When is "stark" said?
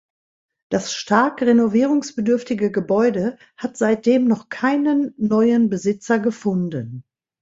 0.95-1.43